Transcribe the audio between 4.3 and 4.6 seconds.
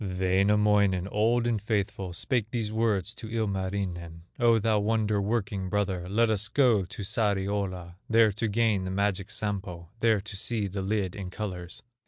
"O